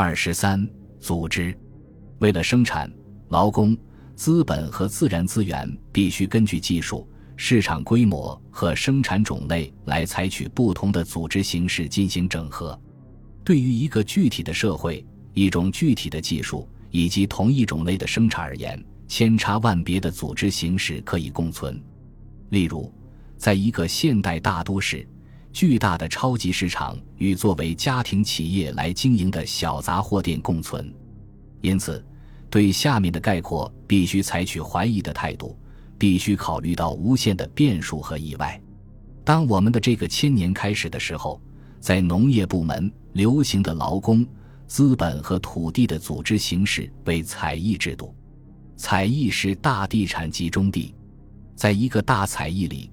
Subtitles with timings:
[0.00, 0.64] 二十三、
[1.00, 1.52] 组织。
[2.20, 2.88] 为了生产，
[3.30, 3.76] 劳工、
[4.14, 12.80] 资本和自然资源必须根据技术、市场规模和生产种类来采取不同的组织形式进行整合。
[13.42, 21.82] 对于一个具体的社会、一种具体的技术以及同一种类的生产而言，千差万别的组织形式可以共存。
[22.50, 22.94] 例如，
[23.36, 25.04] 在一个现代大都市，
[25.52, 30.92] 巨大的超级市场与作为家庭企业来经营的小杂货店共存。
[31.60, 32.04] 因此，
[32.48, 35.58] 对下面的概括必须采取怀疑的态度，
[35.98, 38.60] 必须考虑到无限的变数和意外。
[39.24, 41.40] 当我们的这个千年开始的时候，
[41.80, 44.26] 在农业部门流行的劳工、
[44.66, 48.14] 资本和土地的组织形式为采邑制度。
[48.76, 50.94] 采邑是大地产集中地，
[51.56, 52.90] 在一个大采邑里，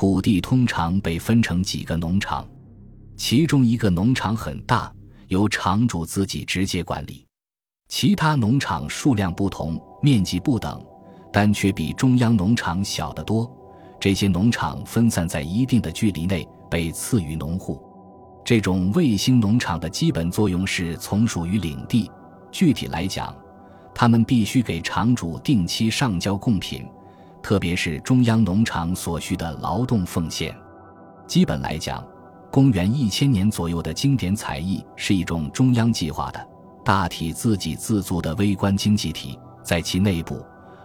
[0.00, 2.46] 土地通常被分成几个农场，
[3.16, 4.92] 其中一个农场很大，
[5.26, 7.26] 由场主自己直接管理。
[7.88, 10.80] 其他农场数量不同，面积不等，
[11.32, 13.50] 但却比中央农场小得多。
[13.98, 17.82] 这些农场分散在一定的距离内，被赐予农户。
[18.44, 22.08] 这种卫星农场的基本作用是从属于领地。
[22.52, 23.36] 具体来讲，
[23.92, 26.86] 他们必须给场主定期上交贡品，
[27.42, 30.56] 特别是中央农场所需的劳动奉献。
[31.26, 32.04] 基本来讲，
[32.50, 36.48] 公元一千年左右的经典采邑是一种中央计划的。
[36.84, 40.42] 大体自给自足的微观经济体，在其内部，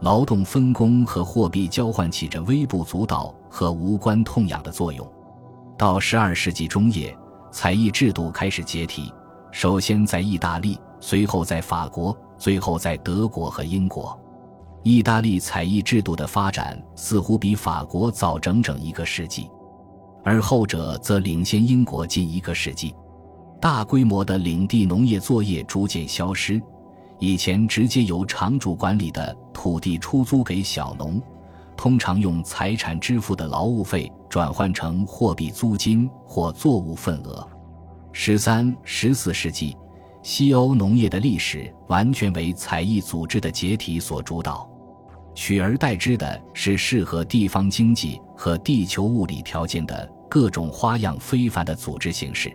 [0.00, 5.10] 劳动分工和货币交换起着微不足道和无关痛痒的作用。
[5.78, 7.16] 到十二世纪中叶，
[7.50, 9.10] 采邑制度开始解体，
[9.50, 14.18] 首先在意大利，随后在法国，最后在德国和英国。
[14.86, 19.50] 意大利采邑制度的发展似乎比法国早整整一个世纪，
[20.22, 22.94] 而后者则领先英国近一个世纪。
[23.60, 26.62] 大规模的领地农业作业逐渐消失，
[27.18, 31.20] 以前直接由场主管理的土地出租给小农，
[31.76, 37.44] 通常用财产支付的劳务费转换成货币租金或作物份额。
[38.12, 39.76] 十三、十四世纪，
[40.22, 44.64] 西欧农业的历史完全为采邑组织的解体所主导，
[45.36, 52.50] 取而代之的是适合地方经济和地球物理条件的各种花样非凡的组织形式。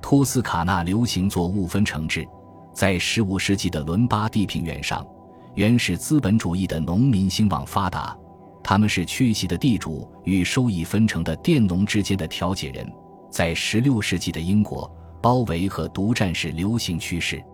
[0.00, 2.26] 托斯卡纳流行作物分成制，
[2.72, 5.06] 在15世纪的伦巴第平原上，
[5.54, 8.16] 原始资本主义的农民兴旺发达，
[8.64, 12.90] 他们是缺席的地主与收益分成的佃农之间的调解人。
[13.30, 14.90] 在16世纪的英国，
[15.20, 17.44] 包围和独占是流行趋势。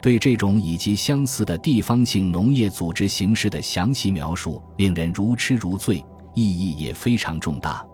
[0.00, 5.96] 对这种以及相似的地方性农业组织形式的详细描述，令人如痴如醉，
[6.34, 7.84] 意义也非常重大。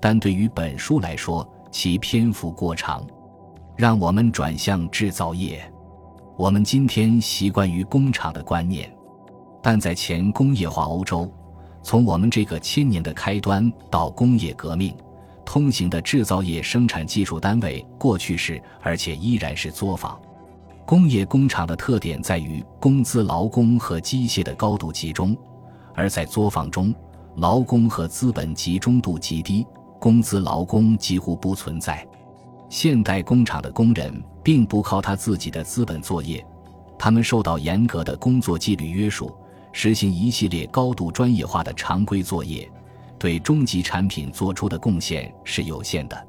[0.00, 3.04] 但对于本书来说，其篇幅过长。
[3.76, 5.68] 让我们转向制造业。
[6.36, 8.88] 我们今天习惯于工厂的观念，
[9.60, 11.28] 但在前工业化欧洲，
[11.82, 14.94] 从我们这个千年的开端到工业革命，
[15.44, 20.20] 通行的制造业生产技术单位过去是，而且依然是作坊。
[20.86, 25.34] 工业工厂的特点在于工资、劳工和机械的高度集中，
[25.94, 26.94] 而在作坊中，
[27.36, 29.66] 劳工和资本集中度极低，
[29.98, 32.06] 工资、劳工几乎不存在。
[32.68, 36.44] 现代工厂的工人并不靠他自己的资本作业，
[36.98, 39.34] 他们受到严格的工作纪律约束，
[39.72, 42.70] 实行一系列高度专业化的常规作业，
[43.18, 46.26] 对终极产品做出的贡献是有限的。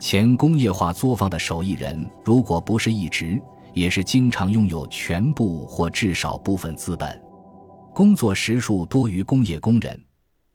[0.00, 3.40] 前工业化作坊的手艺人，如果不是一直，
[3.74, 7.20] 也是经常拥有全部或至少部分资本，
[7.92, 10.00] 工作时数多于工业工人，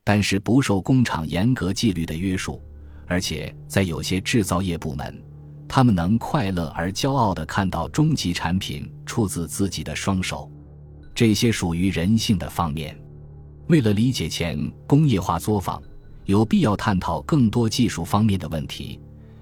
[0.03, 2.61] 但是不受工厂严格纪律的约束。
[3.07, 5.21] 而且在有些制造业部门，
[5.67, 10.49] 他们能快乐而骄傲地看到终极产品出自自己的双手，
[11.13, 12.97] 这些属于人性的方面。
[13.67, 15.81] 为了理解前工业化作坊，
[16.25, 18.99] 有必要探讨更多技术方面的问题，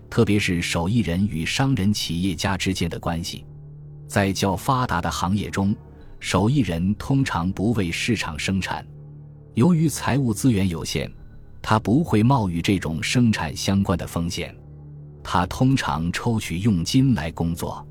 [0.09, 3.45] 特别是手艺人与商人、企业家之间的关系。
[4.07, 5.75] 在较发达的行业中，
[6.19, 8.85] 手艺人通常不为市场生产，
[9.53, 11.11] 由于财务资源有限。
[11.59, 14.55] 他不会冒与这种生产相关的风险，
[15.21, 17.85] 他通常抽取佣金来工作，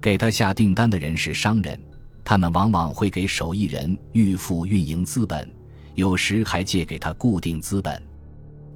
[0.00, 1.76] 给他下订单的人是商人，
[2.22, 5.50] 他们往往会给手艺人预付运营资本，
[5.96, 8.00] 有时还借给他固定资本。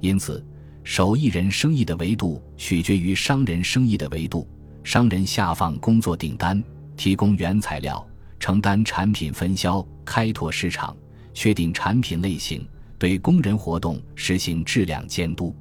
[0.01, 0.45] 因此，
[0.83, 4.45] 手艺人生意的维度取决于商人生意的维度。
[4.83, 6.61] 商人下放工作订单，
[6.95, 8.05] 提供原材料，
[8.39, 10.95] 承担产品分销，开拓市场，
[11.33, 12.67] 确定产品类型。
[12.99, 15.53] 对工人活动实行质量监督，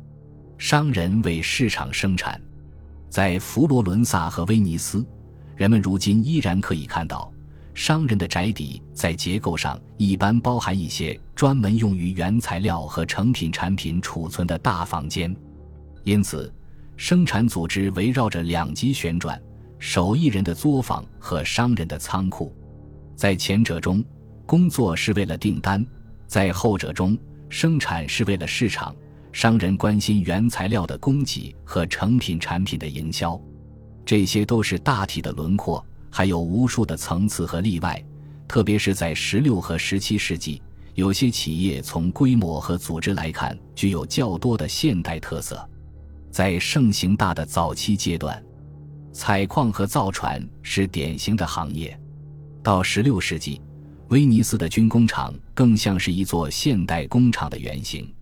[0.59, 2.41] 商人为市场生产。
[3.09, 5.05] 在佛罗伦萨和威尼斯，
[5.57, 7.33] 人们如今依然可以看到，
[7.75, 15.35] 商人的宅邸在结构上一般包含一些专门用于原材料和成品产品储存的大房间。
[16.05, 16.53] 因此，
[16.97, 19.41] 生产组织围绕着两极旋转：
[19.85, 22.55] 手艺人的作坊和商人的仓库。
[23.17, 24.03] 在前者中，
[24.47, 25.85] 工作是为了订单；
[26.29, 27.19] 在后者中，
[27.49, 28.95] 生产是为了市场。
[29.33, 33.39] 商人关心原材料的供给和成品产品的营销，
[34.05, 38.01] 这些都是大体的轮廓，还有无数的层次和例外。
[38.47, 40.63] 特别是在十六和十七世纪，
[40.95, 45.69] 有些企业从规模和组织来看具有较多的现代特色。
[46.31, 48.41] 在盛行大的早期阶段，
[49.13, 51.99] 采矿和造船是典型的行业。
[52.63, 53.61] 到十六世纪，
[54.09, 58.13] 威尼斯的军工厂更像是一座现代工厂的原型。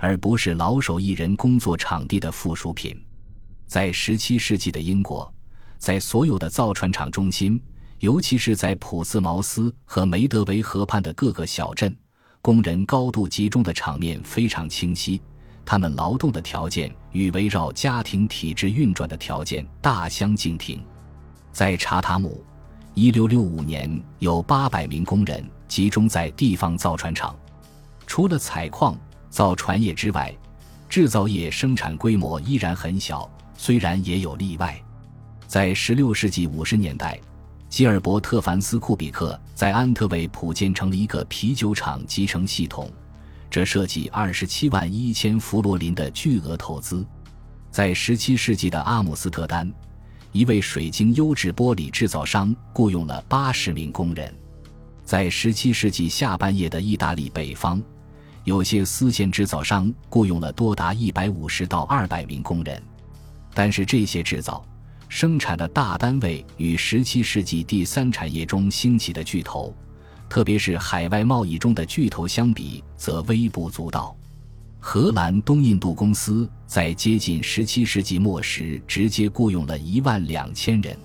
[0.00, 2.96] 而不是老手艺人工作场地的附属品。
[3.66, 5.28] 在十七世纪的英国，
[5.76, 7.60] 在所有的造船厂中心，
[7.98, 11.94] 尤其是在普斯茅斯和梅德韦河畔的各个小镇，
[12.40, 15.20] 工人高度集中的场面非常清晰。
[15.70, 20.82] 他们劳动的条件与围绕家庭体制运转的条件大相径庭。
[21.52, 22.42] 在查塔姆，
[22.94, 27.36] 一六六五年有八百名工人集中在地方造船厂，
[28.06, 28.96] 除了采矿。
[29.28, 30.34] 造船业之外，
[30.88, 34.82] 制造业生产规模依然很小，虽然也有例外。
[35.46, 37.20] 在16世纪50年代，
[37.68, 42.90] 吉尔伯特·凡斯库比克在安特卫普建成了一个啤酒厂集成系统，
[43.50, 47.06] 这涉及27万一千弗罗林的巨额投资。
[47.70, 49.72] 在17世纪的阿姆斯特丹，
[50.32, 54.34] 一位水晶优质玻璃制造商雇佣了80名工人。
[55.04, 57.82] 在17世纪下半叶的意大利北方。
[58.44, 62.82] 有些丝线制造商雇佣了多达一百五十到二百名工人，
[63.52, 64.64] 但是这些制造
[65.06, 69.76] 生产的大单位与十七世纪第三产业中兴起的巨头，
[70.28, 74.16] 特别是海外贸易中的巨头相比，则微不足道。
[74.78, 80.96] 荷兰东印度公司在接近十七世纪末时，直接雇佣了一万两千人。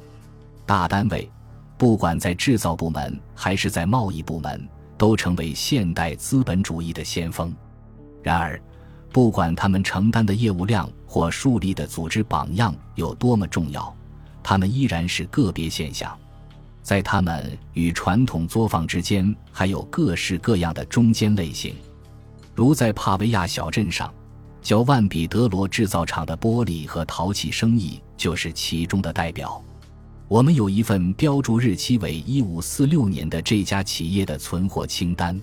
[0.66, 1.30] 大单位，
[1.78, 4.70] 不管在制造部门还是在贸易部门。
[4.96, 7.54] 都成为现代资本主义的先锋。
[8.22, 8.62] 然而，
[9.12, 13.94] 不管他们承担的业务量或树立的组织榜样有多么重要，
[14.42, 16.18] 他们依然是个别现象。
[16.84, 21.74] 在他们与传统作坊之间，还有各式各样的中间类型。
[22.54, 24.14] 如在帕维亚小镇上，
[24.62, 29.64] 焦万彼得罗制造厂的玻璃和陶器生意就是其中的代表。
[30.28, 35.40] 我们有一份标注日期为一五四六年的这家企业的存货清单。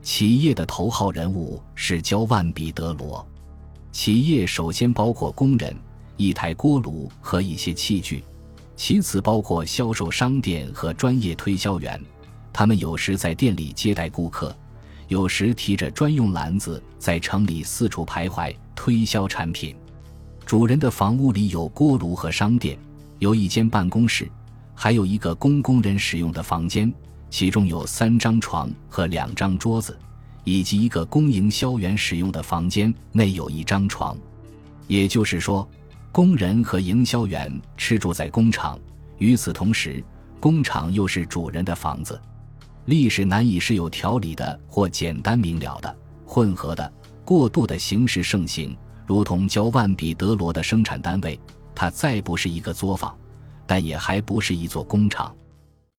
[0.00, 3.26] 企业的头号人物是焦万彼得罗。
[3.90, 5.74] 企业首先包括工人、
[6.16, 8.22] 一台锅炉和一些器具，
[8.78, 12.00] 其次包括销售商店和专业推销员。
[12.52, 14.56] 他们有时在店里接待顾客，
[15.08, 19.74] 有时提着专用篮子在城里四处徘徊推销产品。
[20.46, 22.78] 主人的房屋里有锅炉和商店。
[23.18, 24.30] 有一间办公室，
[24.76, 26.90] 还有一个供工人使用的房间，
[27.28, 29.98] 其中有三张床和两张桌子，
[30.44, 34.16] 以及一个供营销员使用的房间，内有一张床。
[34.86, 35.68] 也就是说，
[36.10, 38.78] 工人和营销员吃住在工厂，
[39.18, 40.02] 与此同时，
[40.40, 42.20] 工厂又是主人的房子。
[42.86, 46.92] 历史难以是有条理的或简单明了的、混合的、
[47.24, 51.38] 过度的形式盛行，如同教万彼得罗的生产单位。
[51.74, 53.16] 它再不是一个作坊，
[53.66, 55.32] 但也还不是一座工厂。